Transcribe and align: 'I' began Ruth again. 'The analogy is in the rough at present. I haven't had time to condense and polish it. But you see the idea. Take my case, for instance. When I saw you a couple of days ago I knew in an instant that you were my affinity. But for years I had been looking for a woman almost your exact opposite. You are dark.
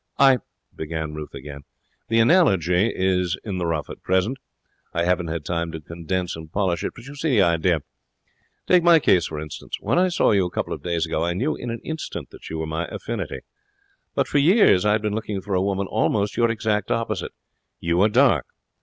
'I' 0.17 0.39
began 0.81 1.13
Ruth 1.13 1.35
again. 1.35 1.61
'The 2.09 2.17
analogy 2.19 2.91
is 2.91 3.37
in 3.43 3.59
the 3.59 3.67
rough 3.67 3.87
at 3.87 4.01
present. 4.01 4.39
I 4.95 5.03
haven't 5.03 5.27
had 5.27 5.45
time 5.45 5.71
to 5.73 5.79
condense 5.79 6.35
and 6.35 6.51
polish 6.51 6.83
it. 6.83 6.93
But 6.95 7.05
you 7.05 7.13
see 7.13 7.29
the 7.35 7.43
idea. 7.43 7.81
Take 8.65 8.81
my 8.81 8.97
case, 8.97 9.27
for 9.27 9.39
instance. 9.39 9.77
When 9.79 9.99
I 9.99 10.07
saw 10.07 10.31
you 10.31 10.47
a 10.47 10.49
couple 10.49 10.73
of 10.73 10.81
days 10.81 11.05
ago 11.05 11.23
I 11.23 11.33
knew 11.35 11.55
in 11.55 11.69
an 11.69 11.81
instant 11.83 12.31
that 12.31 12.49
you 12.49 12.57
were 12.57 12.65
my 12.65 12.87
affinity. 12.87 13.41
But 14.15 14.27
for 14.27 14.39
years 14.39 14.85
I 14.85 14.93
had 14.93 15.03
been 15.03 15.13
looking 15.13 15.39
for 15.39 15.53
a 15.53 15.61
woman 15.61 15.85
almost 15.85 16.35
your 16.35 16.49
exact 16.49 16.89
opposite. 16.89 17.33
You 17.79 18.01
are 18.01 18.09
dark. 18.09 18.47